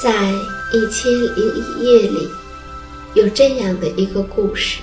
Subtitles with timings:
[0.00, 0.12] 在
[0.72, 2.30] 《一千零一夜》里，
[3.14, 4.80] 有这样的一个故事：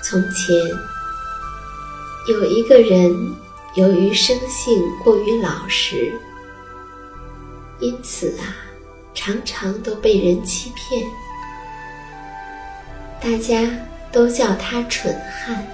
[0.00, 0.56] 从前
[2.28, 3.32] 有一个人，
[3.76, 6.12] 由于生性过于老实，
[7.78, 8.56] 因此啊，
[9.14, 11.06] 常常都被人欺骗，
[13.20, 13.70] 大家
[14.10, 15.64] 都叫他蠢汉。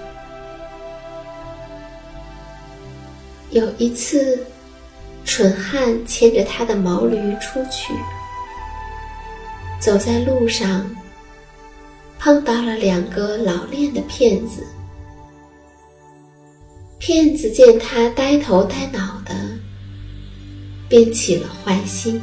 [3.49, 4.45] 有一次。
[5.31, 7.93] 蠢汉牵着他的毛驴出去，
[9.79, 10.89] 走在路上，
[12.17, 14.65] 碰到了两个老练的骗子。
[16.97, 19.35] 骗子见他呆头呆脑的，
[20.89, 22.19] 便起了坏心。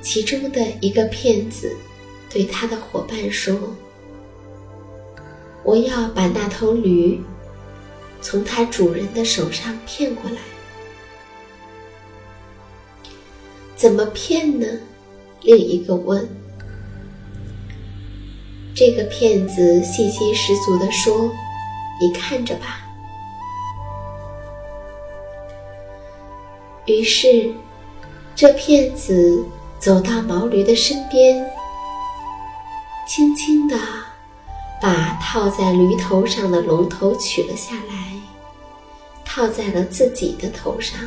[0.00, 1.76] 其中的一个骗子
[2.30, 3.54] 对他的伙伴说
[5.62, 7.22] ：“我要把那头驴。”
[8.20, 10.36] 从他主人的手上骗过来，
[13.76, 14.66] 怎么骗呢？
[15.42, 16.28] 另一个问。
[18.74, 21.30] 这个骗子信心十足地说
[22.00, 22.86] ：“你看着吧。”
[26.86, 27.52] 于是，
[28.34, 29.44] 这骗子
[29.78, 31.44] 走到毛驴的身边，
[33.06, 33.76] 轻轻地。
[34.80, 38.12] 把套在驴头上的龙头取了下来，
[39.24, 40.98] 套在了自己的头上，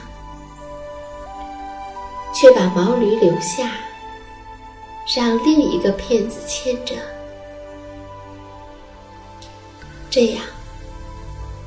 [2.34, 3.72] 却把毛驴留下，
[5.16, 6.96] 让另一个骗子牵着。
[10.10, 10.44] 这样，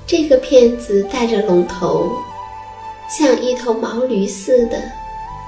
[0.07, 2.19] 这个骗子带着龙头，
[3.09, 4.79] 像一头毛驴似的，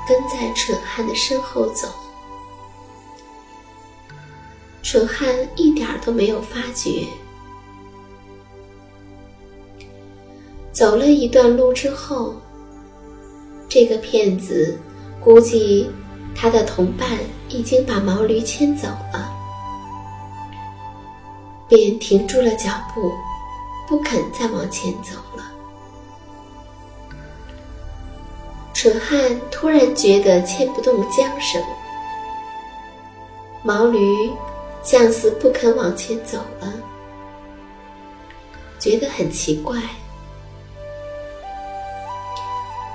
[0.08, 1.88] 跟在蠢汉的身后走。
[4.88, 7.04] 蠢汉一点都没有发觉。
[10.70, 12.36] 走了一段路之后，
[13.68, 14.78] 这个骗子
[15.20, 15.90] 估计
[16.36, 17.18] 他的同伴
[17.48, 19.28] 已经把毛驴牵走了，
[21.68, 23.12] 便停住了脚步，
[23.88, 25.50] 不肯再往前走了。
[28.72, 31.60] 蠢汉突然觉得牵不动缰绳，
[33.64, 34.30] 毛驴
[34.86, 36.72] 像是不肯往前走了，
[38.78, 39.76] 觉得很奇怪。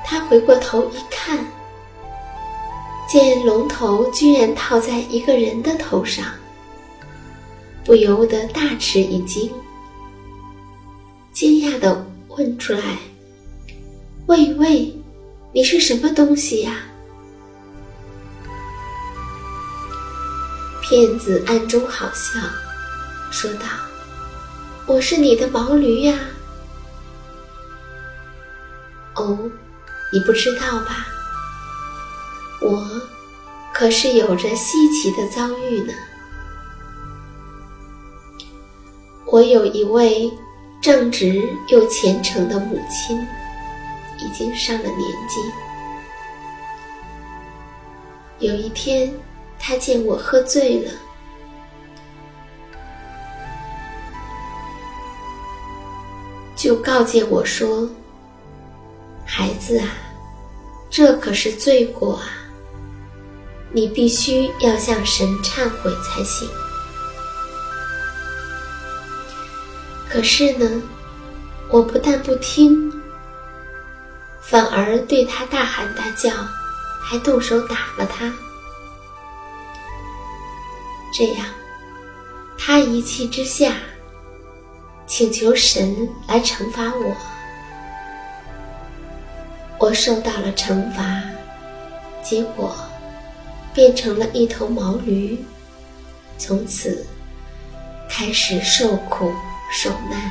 [0.06, 1.46] 他回过头一看。
[3.10, 6.26] 见龙头居然套在一个人的头上，
[7.84, 9.52] 不由得大吃一惊，
[11.34, 12.98] 惊讶的问出来
[14.28, 14.98] ：“喂喂，
[15.52, 16.86] 你是什么东西呀？”
[20.92, 22.38] 骗子暗中好笑，
[23.32, 23.66] 说道
[24.86, 26.20] ：“我是你的毛驴呀。”
[29.16, 29.40] 哦，
[30.12, 31.08] 你不知道吧？
[32.60, 32.86] 我
[33.74, 35.94] 可是有着稀奇的遭遇呢。
[39.28, 40.30] 我有一位
[40.82, 43.18] 正直又虔诚的母亲，
[44.20, 45.00] 已经上了年
[45.30, 45.40] 纪。
[48.46, 49.14] 有一天，
[49.62, 50.92] 他见我喝醉了，
[56.56, 57.88] 就告诫我说
[59.26, 59.88] ：“孩子啊，
[60.90, 62.24] 这可是罪过啊！”
[63.72, 66.50] 你必须要向神忏悔才行。
[70.10, 70.70] 可是呢，
[71.70, 72.92] 我不但不听，
[74.42, 76.30] 反而对他大喊大叫，
[77.02, 78.30] 还动手打了他。
[81.12, 81.46] 这样，
[82.58, 83.76] 他一气之下，
[85.06, 87.16] 请求神来惩罚我。
[89.80, 91.24] 我受到了惩罚，
[92.24, 92.76] 结果。
[93.74, 95.42] 变成了一头毛驴，
[96.38, 97.08] 从此
[98.10, 99.32] 开始受苦
[99.72, 100.30] 受难。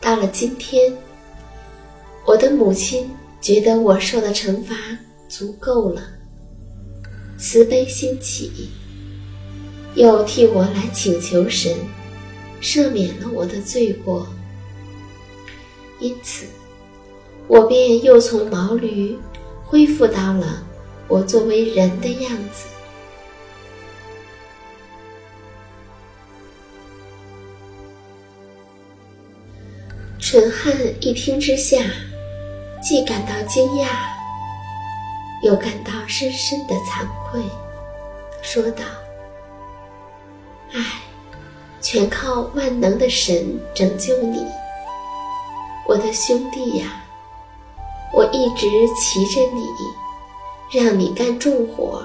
[0.00, 0.90] 到了今天，
[2.24, 4.74] 我的母亲觉得我受的惩罚
[5.28, 6.00] 足够了，
[7.38, 8.68] 慈悲心起，
[9.94, 11.72] 又替我来请求神
[12.60, 14.26] 赦免了我的罪过。
[16.00, 16.46] 因此，
[17.46, 19.16] 我便又从毛驴
[19.64, 20.64] 恢复到了。
[21.06, 22.66] 我作为人的样子，
[30.18, 31.82] 陈汉一听之下，
[32.82, 34.17] 既感到惊讶，
[35.42, 37.42] 又感到深深的惭愧，
[38.42, 38.84] 说道
[40.72, 40.84] ：“唉，
[41.80, 44.44] 全靠万能的神拯救你，
[45.86, 47.04] 我的兄弟呀！
[48.12, 49.62] 我一直骑着你。”
[50.70, 52.02] 让你干重活，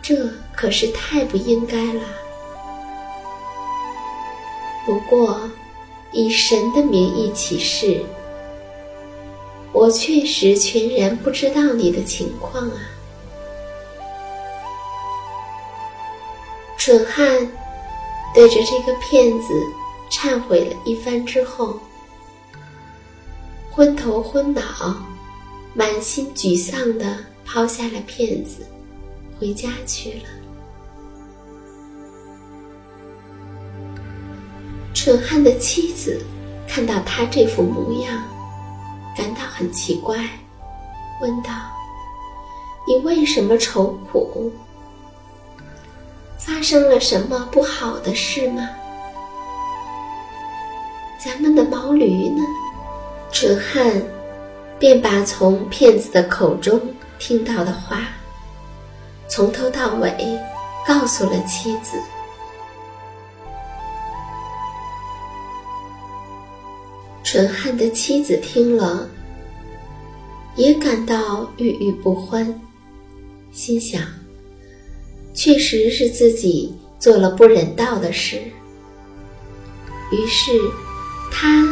[0.00, 0.14] 这
[0.56, 2.00] 可是太不应该了。
[4.86, 5.42] 不过，
[6.10, 8.02] 以神的名义起誓，
[9.72, 12.76] 我确实全然不知道你的情况啊。
[16.76, 17.50] 蠢汉
[18.34, 19.48] 对着这个骗子
[20.10, 21.78] 忏悔了一番之后，
[23.70, 24.62] 昏头昏脑、
[25.74, 27.18] 满心沮丧的。
[27.52, 28.64] 抛下了骗子，
[29.40, 30.28] 回家去了。
[34.94, 36.24] 蠢汉的妻子
[36.68, 38.22] 看到他这副模样，
[39.20, 40.16] 感到很奇怪，
[41.20, 41.50] 问道
[42.88, 44.50] ：“你为什么愁苦？
[46.38, 48.66] 发生了什么不好的事吗？”
[51.22, 52.42] 咱们的毛驴呢？
[53.30, 54.02] 蠢汉
[54.78, 56.80] 便把从骗子的口中。
[57.18, 57.98] 听到的话，
[59.28, 60.40] 从头到尾
[60.86, 62.00] 告诉了妻子。
[67.30, 69.08] 纯汉的妻子听了，
[70.56, 72.60] 也感到郁郁不欢，
[73.52, 74.02] 心想：
[75.32, 78.36] 确实是自己做了不人道的事。
[80.10, 80.50] 于是，
[81.30, 81.64] 他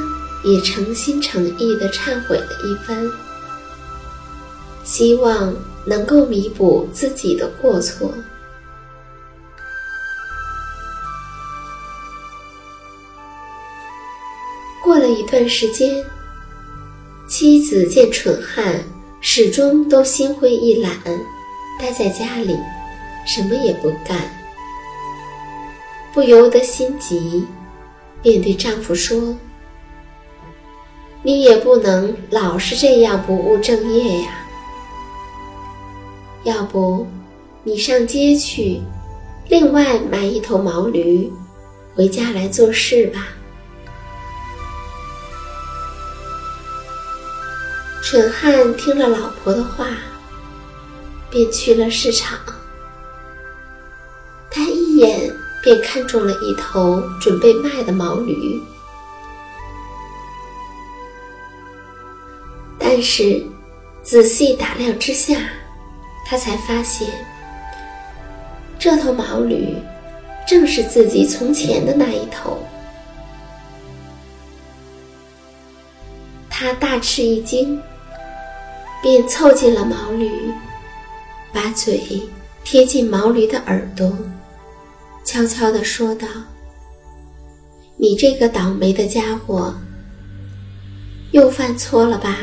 [0.44, 3.10] 也诚心诚意的忏悔了一番。
[4.84, 5.52] 希望
[5.84, 8.14] 能够弥补自己的过错。
[14.88, 16.02] 过了一段时间，
[17.28, 18.82] 妻子见蠢汉
[19.20, 20.90] 始终都心灰意懒，
[21.78, 22.56] 待在家里，
[23.26, 24.18] 什么也不干，
[26.14, 27.46] 不由得心急，
[28.22, 29.36] 便对丈夫说
[31.22, 34.40] ：“你也不能老是这样不务正业呀。”
[36.44, 37.06] 要不，
[37.62, 38.80] 你上街去，
[39.50, 41.30] 另外买一头毛驴，
[41.94, 43.28] 回家来做事吧。”
[48.10, 49.88] 蠢汉听了老婆的话，
[51.28, 52.38] 便去了市场。
[54.50, 55.30] 他一眼
[55.62, 58.62] 便看中了一头准备卖的毛驴，
[62.78, 63.44] 但是
[64.02, 65.42] 仔细打量之下，
[66.24, 67.06] 他才发现，
[68.78, 69.76] 这头毛驴
[70.48, 72.66] 正是自己从前的那一头。
[76.48, 77.78] 他大吃一惊。
[79.00, 80.30] 便凑近了毛驴，
[81.52, 82.22] 把嘴
[82.64, 84.12] 贴近毛驴的耳朵，
[85.24, 86.26] 悄悄地说道
[87.96, 89.72] ：“你这个倒霉的家伙，
[91.30, 92.36] 又犯错了吧？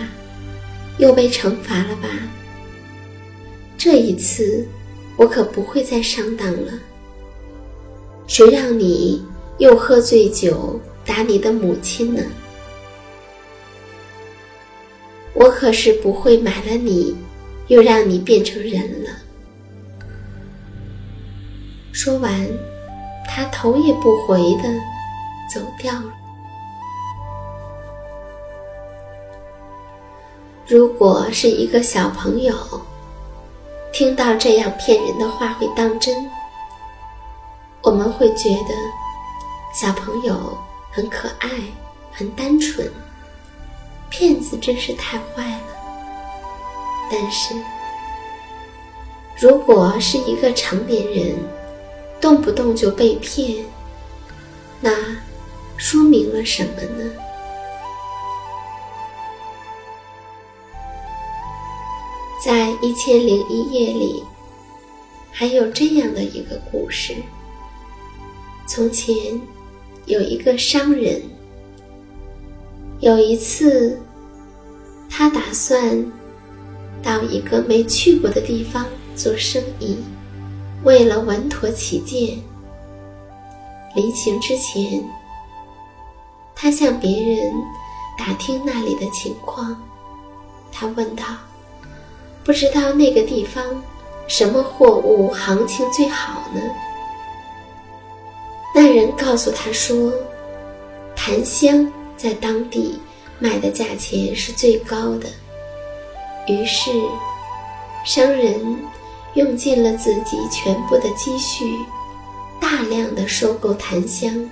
[0.98, 2.08] 又被惩罚了吧？
[3.78, 4.66] 这一次，
[5.18, 6.72] 我可不会再上当了。
[8.28, 9.24] 谁让你
[9.58, 12.22] 又喝醉酒打你的母亲呢？”
[15.36, 17.16] 我可是不会买了你，
[17.68, 19.10] 又让你变成人了。
[21.92, 22.48] 说完，
[23.28, 24.64] 他头也不回的
[25.54, 26.14] 走掉了。
[30.68, 32.56] 如果是一个小朋友，
[33.94, 36.16] 听到这样骗人的话会当真，
[37.82, 38.74] 我们会觉得
[39.74, 40.58] 小朋友
[40.92, 41.50] 很可爱，
[42.12, 42.90] 很单纯。
[44.18, 45.62] 骗子真是太坏了。
[47.12, 47.54] 但是，
[49.38, 51.36] 如果是一个成年人，
[52.22, 53.66] 动不动就被骗，
[54.80, 54.90] 那
[55.76, 57.12] 说明了什么呢？
[62.42, 64.24] 在《一千零一夜》里，
[65.30, 67.14] 还有这样的一个故事：
[68.66, 69.14] 从前
[70.06, 71.22] 有一个商人。
[73.02, 74.00] 有一次，
[75.10, 76.06] 他打算
[77.02, 78.86] 到一个没去过的地方
[79.16, 79.98] 做生意。
[80.84, 82.38] 为了稳妥起见，
[83.96, 85.04] 临行之前，
[86.56, 87.54] 他向别人
[88.18, 89.76] 打听那里的情况。
[90.72, 91.24] 他问道
[92.44, 93.64] ：“不知道那个地方
[94.28, 96.62] 什么货物行情最好呢？”
[98.76, 100.14] 那人告诉他说
[101.16, 102.98] ：“檀香。”在当地
[103.40, 105.30] 卖的价钱是最高的，
[106.48, 106.92] 于是
[108.06, 108.78] 商人
[109.34, 111.78] 用尽了自己全部的积蓄，
[112.62, 114.50] 大量的收购檀香，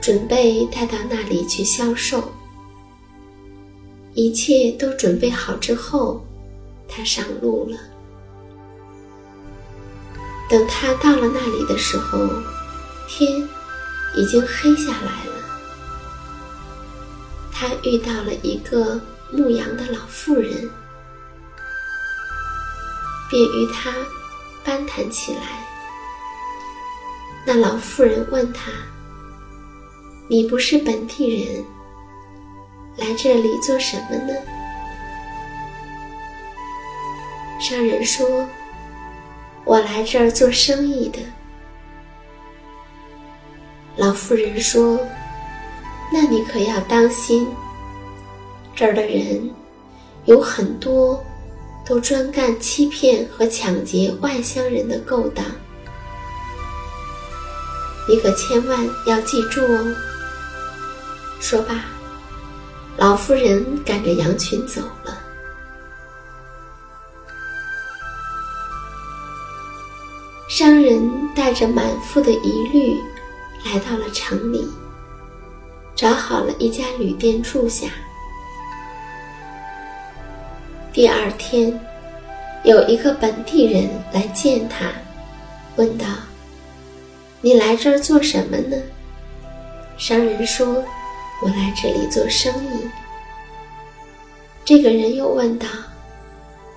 [0.00, 2.32] 准备带到那里去销售。
[4.14, 6.24] 一切都准备好之后，
[6.88, 7.78] 他上路了。
[10.50, 12.18] 等他到了那里的时候，
[13.06, 13.30] 天
[14.16, 15.27] 已经黑下来了。
[17.60, 19.00] 他遇到了一个
[19.32, 20.70] 牧羊的老妇人，
[23.28, 23.92] 便与他
[24.64, 25.40] 攀谈起来。
[27.44, 28.70] 那老妇人问他
[30.30, 31.64] ：“你不是本地人，
[32.96, 34.32] 来这里做什么呢？”
[37.58, 38.48] 商人说
[39.66, 41.18] ：“我来这儿做生意的。”
[43.98, 45.04] 老妇人说。
[46.10, 47.46] 那你可要当心，
[48.74, 49.50] 这儿的人
[50.24, 51.22] 有很多
[51.86, 55.44] 都专干欺骗和抢劫外乡人的勾当，
[58.08, 59.94] 你可千万要记住哦。
[61.40, 61.84] 说罢，
[62.96, 65.18] 老妇人赶着羊群走了。
[70.48, 72.96] 商人带着满腹的疑虑
[73.66, 74.66] 来到了城里。
[75.98, 77.88] 找好了一家旅店住下。
[80.92, 81.76] 第二天，
[82.62, 84.92] 有一个本地人来见他，
[85.74, 86.06] 问道
[87.42, 88.76] ：“你来这儿做什么呢？”
[89.98, 90.84] 商人说
[91.42, 92.88] ：“我来这里做生意。”
[94.64, 95.66] 这个人又问道：“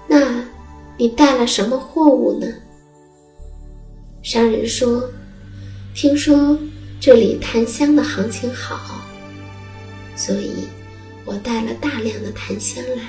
[0.10, 0.44] 那，
[0.98, 2.48] 你带了什么货物呢？”
[4.24, 5.08] 商人说
[5.94, 6.58] ：“听说
[7.00, 8.98] 这里檀香的行情好。”
[10.16, 10.68] 所以，
[11.26, 13.04] 我带了大量的檀香来。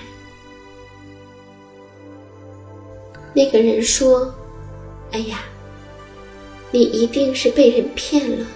[3.35, 4.33] 那个人说
[5.13, 5.41] ：“哎呀，
[6.71, 8.47] 你一定是被人骗了。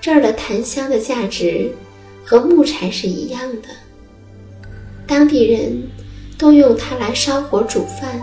[0.00, 1.72] 这儿的檀香的价值
[2.24, 3.68] 和木柴是一样的，
[5.06, 5.82] 当地人
[6.36, 8.20] 都用它来烧火煮饭。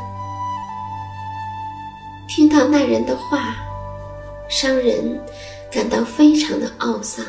[2.28, 3.56] 听到那人的话，
[4.50, 5.20] 商人
[5.72, 7.26] 感到非常的懊丧。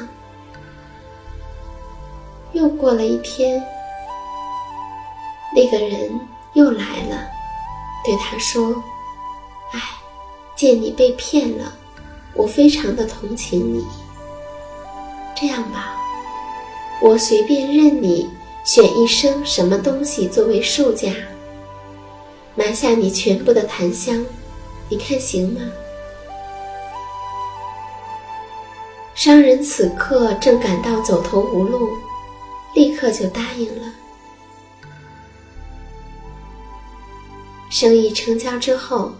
[2.57, 3.63] 又过了一天，
[5.55, 6.19] 那个人
[6.55, 7.29] 又来了，
[8.03, 8.83] 对他说
[9.73, 9.81] ：“哎，
[10.57, 11.71] 见你被骗了，
[12.33, 13.87] 我非常的同情你。
[15.39, 15.97] 这样吧，
[17.03, 18.31] 我随便任你
[18.65, 21.13] 选一升什么东西作为售价，
[22.55, 24.25] 买下你全部的檀香，
[24.89, 25.61] 你看行吗？”
[29.15, 31.91] 商人此刻正感到走投无路。
[32.77, 33.91] 立刻就答应了。
[37.71, 39.13] 生意成交之后，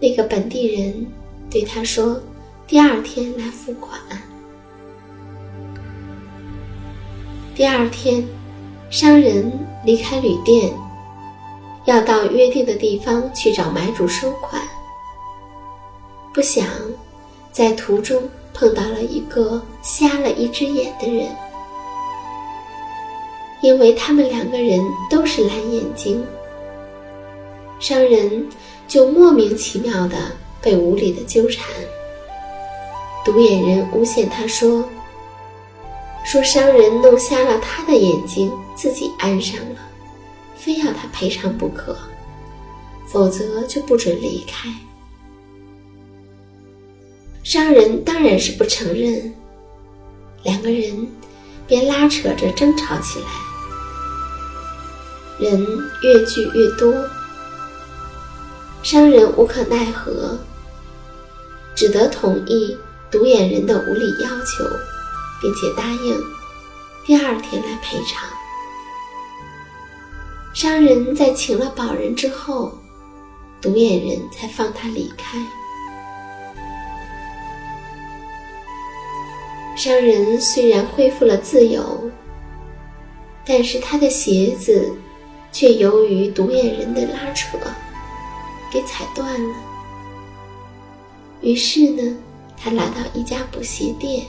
[0.00, 1.06] 那个本地人
[1.48, 2.20] 对他说
[2.66, 4.00] ：“第二天来付款。”
[7.54, 8.26] 第二天，
[8.90, 9.50] 商人
[9.84, 10.74] 离开旅店，
[11.84, 14.60] 要到约定的地方去找买主收款。
[16.34, 16.66] 不想，
[17.52, 21.28] 在途中碰到了一个瞎了一只眼的人。
[23.66, 24.80] 因为他们两个人
[25.10, 26.24] 都是蓝眼睛，
[27.80, 28.46] 商人
[28.86, 30.16] 就莫名其妙的
[30.62, 31.66] 被无理的纠缠。
[33.24, 34.88] 独眼人诬陷他说
[36.24, 39.80] ：“说商人弄瞎了他的眼睛，自己安上了，
[40.54, 41.98] 非要他赔偿不可，
[43.08, 44.72] 否则就不准离开。”
[47.42, 49.34] 商人当然是不承认，
[50.44, 51.08] 两个人
[51.66, 53.26] 便拉扯着争吵起来。
[55.38, 55.66] 人
[56.02, 56.94] 越聚越多，
[58.82, 60.38] 商人无可奈何，
[61.74, 62.76] 只得同意
[63.10, 64.64] 独眼人的无理要求，
[65.42, 66.18] 并且答应
[67.04, 68.26] 第二天来赔偿。
[70.54, 72.72] 商人在请了保人之后，
[73.60, 75.38] 独眼人才放他离开。
[79.76, 82.10] 商人虽然恢复了自由，
[83.44, 84.96] 但是他的鞋子。
[85.58, 87.56] 却由于独眼人的拉扯，
[88.70, 89.54] 给踩断了。
[91.40, 92.14] 于是呢，
[92.58, 94.26] 他来到一家补鞋店，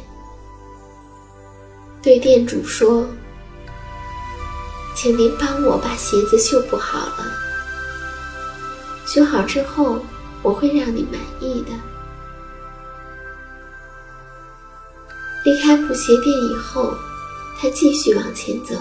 [2.02, 3.06] 对店主说
[4.96, 7.26] ：“请您帮我把鞋子修补好了。
[9.06, 10.00] 修好之后，
[10.42, 11.72] 我会让你满意的。”
[15.44, 16.94] 离开补鞋店以后，
[17.60, 18.76] 他继续往前走。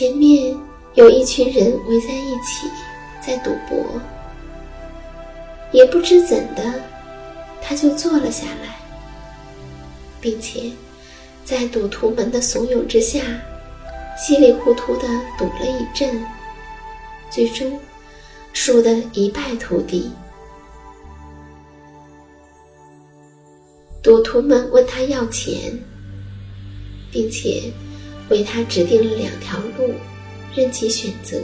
[0.00, 0.56] 前面
[0.94, 2.66] 有一群人围在一起，
[3.20, 3.84] 在赌博。
[5.72, 6.82] 也不知怎的，
[7.60, 8.78] 他就坐了下来，
[10.18, 10.72] 并且
[11.44, 13.20] 在赌徒们的怂恿之下，
[14.16, 16.24] 稀里糊涂的赌了一阵，
[17.28, 17.78] 最终
[18.54, 20.10] 输得一败涂地。
[24.02, 25.78] 赌徒们问他要钱，
[27.12, 27.70] 并且。
[28.30, 29.92] 为他指定了两条路，
[30.54, 31.38] 任其选择：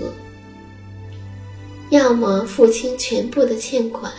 [1.90, 4.11] 要么付清全部的欠款，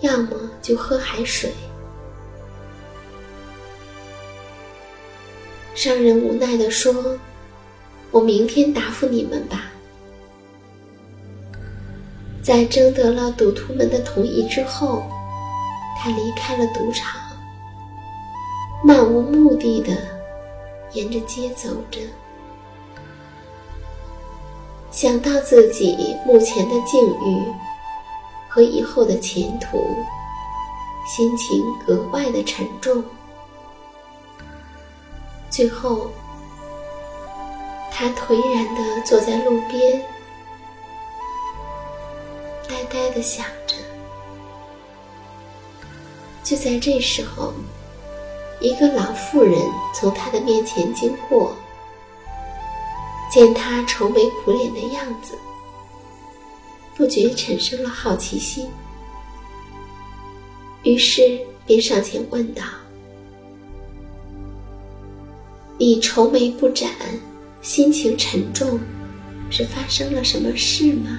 [0.00, 0.30] 要么
[0.62, 1.50] 就喝海水。
[5.74, 7.18] 商人无奈地说
[8.10, 9.64] ：“我明天答复你们吧。”
[12.42, 15.02] 在征得了赌徒们的同意之后，
[15.98, 17.20] 他离开了赌场，
[18.84, 20.15] 漫无目的的。
[20.92, 22.00] 沿着街走着，
[24.90, 27.54] 想到自己目前的境遇
[28.48, 29.78] 和以后的前途，
[31.06, 33.04] 心情格外的沉重。
[35.50, 36.10] 最后，
[37.92, 40.02] 他颓然的坐在路边，
[42.68, 43.76] 呆呆的想着。
[46.42, 47.52] 就在这时候。
[48.60, 49.54] 一个老妇人
[49.94, 51.54] 从他的面前经过，
[53.30, 55.34] 见他愁眉苦脸的样子，
[56.96, 58.66] 不觉产生了好奇心，
[60.82, 62.62] 于是便上前问道
[65.78, 66.90] ：“你愁眉不展，
[67.60, 68.80] 心情沉重，
[69.50, 71.18] 是发生了什么事吗？”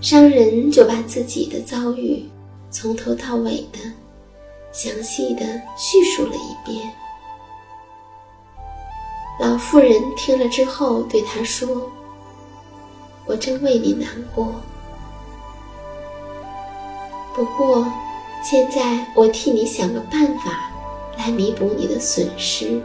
[0.00, 2.24] 商人就把自己的遭遇
[2.70, 3.80] 从头到尾的。
[4.72, 5.44] 详细的
[5.76, 6.90] 叙述了一遍。
[9.40, 11.90] 老妇人听了之后，对他说
[13.24, 14.52] ：“我真为你难过。
[17.34, 17.86] 不过，
[18.42, 20.70] 现在我替你想个办法，
[21.16, 22.82] 来弥补你的损失。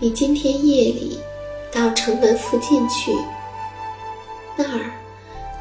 [0.00, 1.20] 你今天夜里
[1.70, 3.14] 到城门附近去，
[4.56, 4.90] 那儿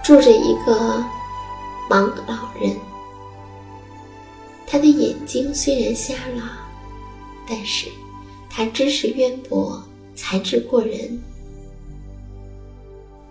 [0.02, 1.06] 住着一个
[1.88, 2.76] 盲老人。
[4.72, 6.44] 他的眼睛虽然瞎了，
[7.48, 7.88] 但是
[8.48, 9.84] 他知识渊博，
[10.16, 11.20] 才智过人。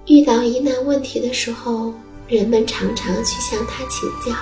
[0.07, 1.95] 遇到疑难问题的时候，
[2.27, 4.37] 人们常常去向他请教，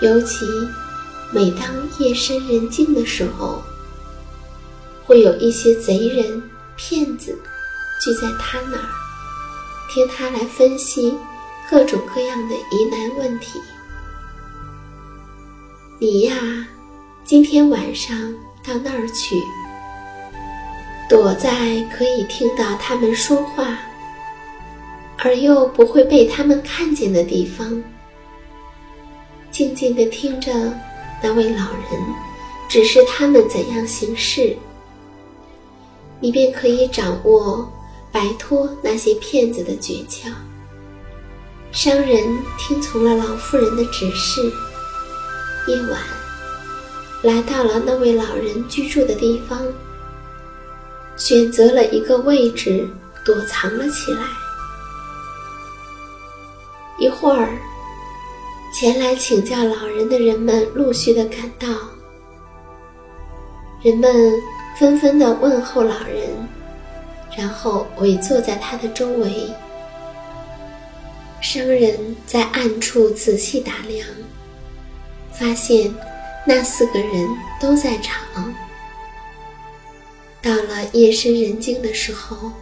[0.00, 0.46] 尤其
[1.30, 1.60] 每当
[1.98, 3.62] 夜深人静的时候。
[5.04, 6.42] 会有一些贼人、
[6.76, 7.38] 骗子
[8.02, 8.88] 聚在他那儿，
[9.88, 11.14] 听他来分析
[11.70, 13.60] 各种各样的疑难问题。
[15.98, 16.36] 你呀，
[17.24, 18.14] 今天晚上
[18.62, 19.42] 到那儿去，
[21.08, 23.78] 躲在可以听到他们说话，
[25.16, 27.82] 而又不会被他们看见的地方，
[29.50, 30.52] 静静地听着
[31.22, 32.14] 那位老人
[32.68, 34.54] 指示他们怎样行事。
[36.20, 37.72] 你便可以掌握
[38.12, 40.28] 摆脱那些骗子的诀窍。
[41.72, 42.22] 商人
[42.58, 44.52] 听从了老妇人的指示，
[45.66, 46.00] 夜晚
[47.22, 49.60] 来到了那位老人居住的地方，
[51.16, 52.88] 选择了一个位置
[53.24, 54.20] 躲藏了起来。
[56.98, 57.58] 一会儿，
[58.72, 61.68] 前来请教老人的人们陆续的赶到，
[63.82, 64.10] 人们。
[64.78, 66.28] 纷纷的问候老人，
[67.34, 69.50] 然后围坐在他的周围。
[71.40, 74.06] 商人在暗处仔细打量，
[75.38, 75.92] 发现
[76.46, 77.28] 那四个人
[77.60, 78.54] 都在场。
[80.42, 82.52] 到了夜深人静的时候，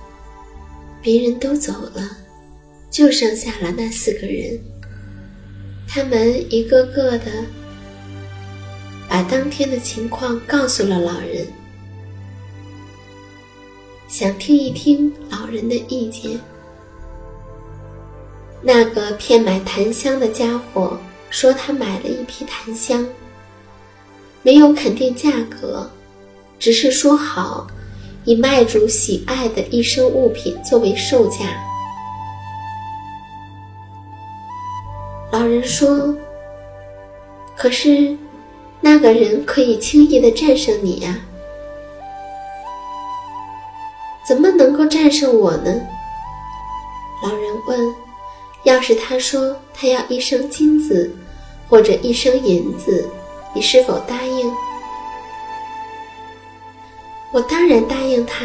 [1.03, 2.17] 别人都走了，
[2.91, 4.59] 就剩下了那四个人。
[5.87, 7.27] 他们一个个的
[9.09, 11.47] 把当天的情况告诉了老人。
[14.09, 16.41] 想听一听老人的意见。
[18.63, 20.99] 那个骗买檀香的家伙
[21.35, 23.05] 说他买了一批檀香，
[24.42, 25.90] 没有肯定价格，
[26.61, 27.66] 只是说好
[28.25, 31.38] 以卖主喜爱的一生物品作为售价。
[35.33, 36.16] 老人说
[37.59, 38.16] ：“可是
[38.81, 41.18] 那个人可以轻易的战胜你呀。”
[44.25, 45.81] 怎么能够战胜我呢？
[47.25, 47.94] 老人问
[48.62, 51.12] ：“要是他说他要一升金子，
[51.68, 53.09] 或者一升银子，
[53.55, 54.53] 你是否答应？”
[57.33, 58.44] 我当然答应他，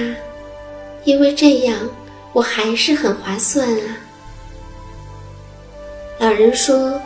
[1.04, 1.78] 因为这样
[2.34, 3.98] 我还是很划算啊。
[6.18, 7.00] 老人说：“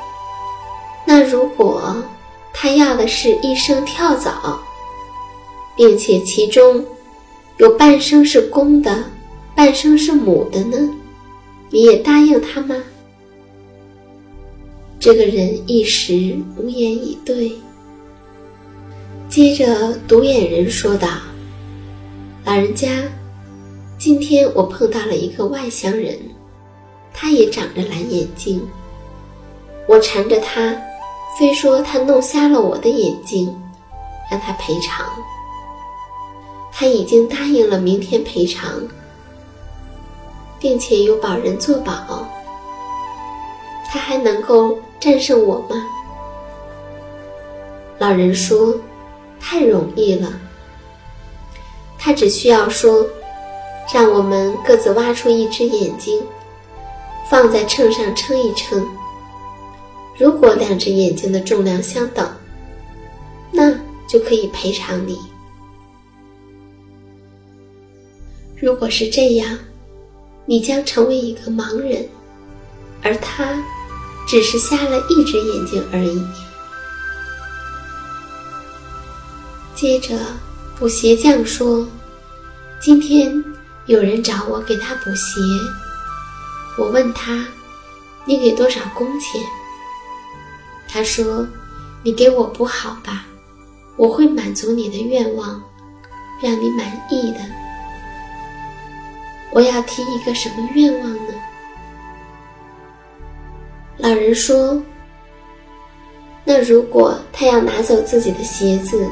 [1.06, 1.95] 那如果
[2.54, 4.60] 他要的是一生跳蚤，
[5.76, 6.84] 并且其中……”
[7.58, 9.04] 有半生是公的，
[9.54, 10.89] 半生是母的呢，
[11.69, 12.76] 你也答应他吗？
[15.04, 17.52] 这个人一时无言以对。
[19.28, 21.10] 接着，独眼人说道
[22.46, 23.04] ：“老人家，
[23.98, 26.18] 今天我碰到了一个外乡人，
[27.13, 28.66] 他也长着蓝眼睛。
[29.89, 30.74] 我缠着他，
[31.38, 33.54] 非说他弄瞎了我的眼睛，
[34.32, 35.06] 让他赔偿。”
[36.72, 38.82] 他已经答应了明天赔偿，
[40.62, 42.26] 并且有保人作保。
[43.92, 45.86] 他还能够战胜我吗？
[48.00, 48.74] 老人说
[49.38, 50.32] ：“太容易了。
[52.00, 53.06] 他只需要说，
[53.94, 56.24] 让我们各自挖出一只眼睛，
[57.30, 58.88] 放在秤上称一称。
[60.18, 62.26] 如果两只眼睛的重量相等，
[63.52, 65.20] 那就可以赔偿你。”
[68.56, 69.60] 如果是这样，
[70.46, 72.08] 你将成为一个盲人，
[73.02, 73.62] 而他
[74.28, 76.24] 只是瞎了一只眼睛而已。
[79.76, 80.18] 接着，
[80.80, 81.86] 补鞋匠说
[82.80, 83.44] ：“今天
[83.86, 85.42] 有人找我给他补鞋，
[86.78, 87.46] 我问他，
[88.26, 89.42] 你给多少工钱？
[90.88, 91.46] 他说，
[92.02, 93.26] 你给我补好吧，
[93.98, 95.62] 我会满足你的愿望，
[96.42, 97.40] 让你满意的。”
[99.52, 101.34] 我要提一个什么愿望呢？
[103.98, 104.82] 老人说
[106.44, 109.08] ：“那如果他要拿走自己的鞋子，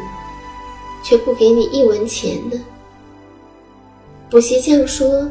[1.03, 2.59] 却不给你一文钱呢？”
[4.29, 5.29] 补鞋匠说：“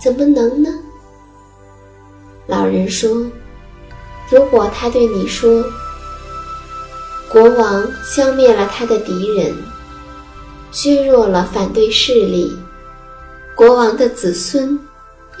[0.00, 0.70] 怎么能呢？”
[2.46, 3.26] 老人说
[4.30, 5.64] ：“如果他对你说，
[7.30, 9.52] 国王消灭了他的敌人，
[10.70, 12.56] 削弱了反对势力，
[13.56, 14.78] 国王的子孙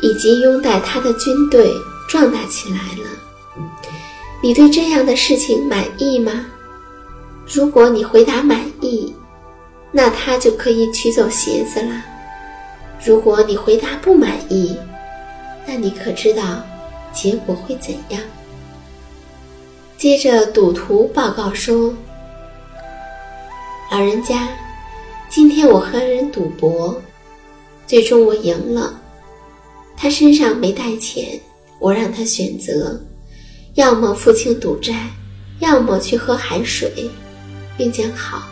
[0.00, 1.72] 以及拥戴他的军队
[2.08, 3.10] 壮大起来了。
[4.44, 6.44] 你对这样的事情满意吗？
[7.46, 9.10] 如果你回答满意，
[9.90, 12.04] 那他就可以取走鞋子了。
[13.02, 14.76] 如果你回答不满意，
[15.66, 16.62] 那你可知道
[17.10, 18.20] 结果会怎样？
[19.96, 21.94] 接着，赌徒报告说
[23.90, 24.50] ：“老人家，
[25.30, 27.00] 今天我和人赌博，
[27.86, 29.00] 最终我赢了。
[29.96, 31.40] 他身上没带钱，
[31.78, 33.00] 我让他选择，
[33.74, 34.94] 要么付清赌债，
[35.58, 37.10] 要么去喝海水，
[37.76, 38.42] 并讲好，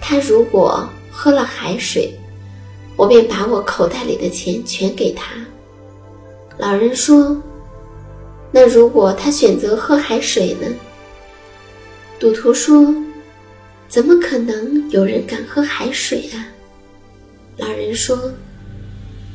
[0.00, 2.12] 他如果喝了海水，
[2.96, 5.32] 我便把我口袋里的钱全给他。”
[6.58, 7.36] 老人说。
[8.52, 10.66] 那如果他选择喝海水呢？
[12.18, 12.92] 赌徒说
[13.86, 16.48] ：“怎么可能有人敢喝海水啊？”
[17.56, 18.18] 老人说：“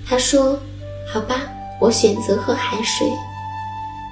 [0.06, 0.60] 他说，
[1.08, 1.44] 好吧，
[1.80, 3.08] 我选择喝海水，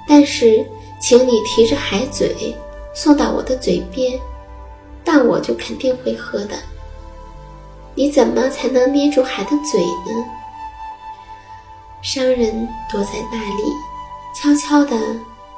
[0.08, 0.64] 但是
[1.06, 2.56] 请你提着海嘴
[2.94, 4.18] 送到我的嘴边，
[5.04, 6.56] 但我就肯定会喝的。
[7.94, 10.24] 你怎么才能捏住海的嘴呢？”
[12.00, 13.62] 商人躲在那里。
[14.34, 14.98] 悄悄地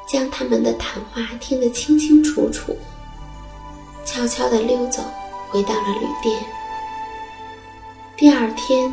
[0.06, 2.76] 将他们的谈话听得清清楚楚，
[4.04, 5.02] 悄悄地溜走，
[5.48, 6.38] 回到了旅店。
[8.16, 8.92] 第二天，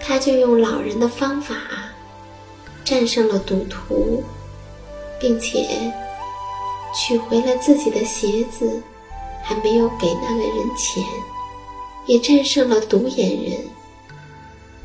[0.00, 1.54] 他就用老人的方法
[2.82, 4.22] 战胜了赌徒，
[5.24, 5.66] 并且
[6.94, 8.82] 取回了自己的鞋子，
[9.42, 11.02] 还没有给那个人钱，
[12.04, 13.58] 也战胜了独眼人。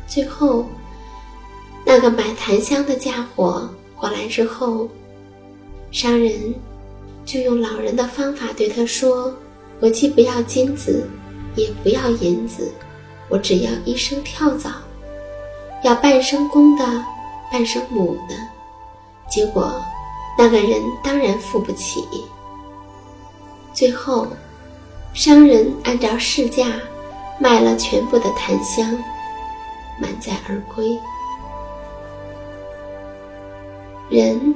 [0.08, 0.66] 最后。
[1.86, 4.88] 那个买檀香的家伙过来之后，
[5.92, 6.54] 商人
[7.26, 9.34] 就用老人的方法对他说
[9.82, 11.08] ：“我既不要金子，
[11.56, 12.72] 也不要银子，
[13.28, 14.72] 我只要一声跳蚤，
[15.84, 16.86] 要半生公的，
[17.52, 18.36] 半生母的。”
[19.28, 19.84] 结果，
[20.42, 22.02] 那个人当然付不起。
[23.74, 24.26] 最后，
[25.14, 26.66] 商人按照市价
[27.42, 28.90] 卖了全部的檀香，
[30.00, 30.98] 满载而归。
[34.10, 34.56] 人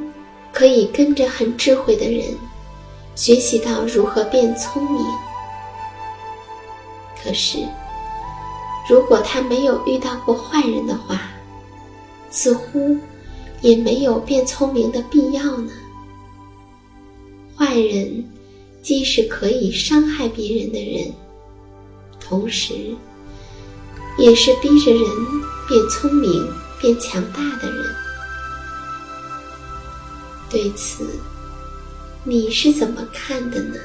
[0.54, 2.34] 可以跟着很智慧的人
[3.13, 5.06] 学习到如何变聪明，
[7.22, 7.58] 可是
[8.89, 11.19] 如果他没有遇到过坏人的话，
[12.30, 12.98] 似乎
[13.63, 15.71] 也没有变聪明的必要呢。
[17.56, 18.23] 坏人
[18.82, 21.13] 既是可以伤害别人的人，
[22.19, 22.73] 同时
[24.17, 25.02] 也是逼着人
[25.67, 26.45] 变聪明、
[26.82, 27.95] 变强大的人。
[30.49, 31.08] 对此，
[32.26, 33.80] 你是怎么看的呢？